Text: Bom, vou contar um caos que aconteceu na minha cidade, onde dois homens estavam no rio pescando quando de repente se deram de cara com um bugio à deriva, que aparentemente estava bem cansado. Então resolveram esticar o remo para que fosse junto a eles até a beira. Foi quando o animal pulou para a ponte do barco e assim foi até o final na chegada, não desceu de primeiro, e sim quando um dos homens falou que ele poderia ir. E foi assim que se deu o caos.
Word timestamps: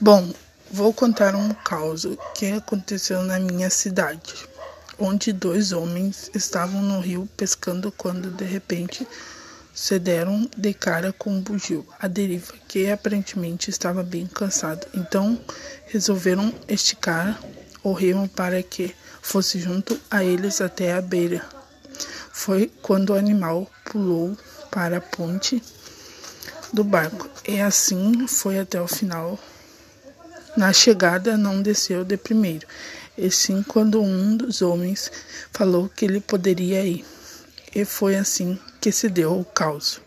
Bom, 0.00 0.32
vou 0.70 0.94
contar 0.94 1.34
um 1.34 1.52
caos 1.52 2.06
que 2.32 2.52
aconteceu 2.52 3.20
na 3.24 3.36
minha 3.40 3.68
cidade, 3.68 4.32
onde 4.96 5.32
dois 5.32 5.72
homens 5.72 6.30
estavam 6.32 6.80
no 6.80 7.00
rio 7.00 7.28
pescando 7.36 7.90
quando 7.90 8.30
de 8.30 8.44
repente 8.44 9.04
se 9.74 9.98
deram 9.98 10.48
de 10.56 10.72
cara 10.72 11.12
com 11.12 11.32
um 11.32 11.40
bugio 11.40 11.84
à 11.98 12.06
deriva, 12.06 12.54
que 12.68 12.88
aparentemente 12.88 13.70
estava 13.70 14.04
bem 14.04 14.24
cansado. 14.28 14.86
Então 14.94 15.36
resolveram 15.86 16.54
esticar 16.68 17.36
o 17.82 17.92
remo 17.92 18.28
para 18.28 18.62
que 18.62 18.94
fosse 19.20 19.58
junto 19.58 19.98
a 20.08 20.22
eles 20.22 20.60
até 20.60 20.92
a 20.92 21.02
beira. 21.02 21.44
Foi 22.32 22.70
quando 22.82 23.10
o 23.10 23.16
animal 23.16 23.68
pulou 23.84 24.38
para 24.70 24.98
a 24.98 25.00
ponte 25.00 25.60
do 26.72 26.84
barco 26.84 27.28
e 27.48 27.60
assim 27.60 28.28
foi 28.28 28.60
até 28.60 28.80
o 28.80 28.86
final 28.86 29.36
na 30.58 30.72
chegada, 30.72 31.36
não 31.36 31.62
desceu 31.62 32.04
de 32.04 32.16
primeiro, 32.16 32.66
e 33.16 33.30
sim 33.30 33.62
quando 33.62 34.02
um 34.02 34.36
dos 34.36 34.60
homens 34.60 35.08
falou 35.52 35.88
que 35.88 36.04
ele 36.04 36.20
poderia 36.20 36.84
ir. 36.84 37.04
E 37.72 37.84
foi 37.84 38.16
assim 38.16 38.58
que 38.80 38.90
se 38.90 39.08
deu 39.08 39.38
o 39.38 39.44
caos. 39.44 40.00